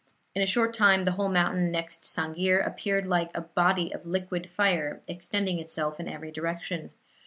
In 0.33 0.43
short 0.47 0.73
time 0.73 1.05
the 1.05 1.11
whole 1.11 1.29
mountain 1.29 1.71
next 1.71 2.05
Sang'ir 2.05 2.59
appeared 2.59 3.05
like 3.05 3.29
a 3.35 3.41
body 3.41 3.91
of 3.93 4.03
liquid 4.07 4.49
fire, 4.49 5.03
extending 5.07 5.59
itself 5.59 5.99
in 5.99 6.07
every 6.07 6.31
direction. 6.31 6.89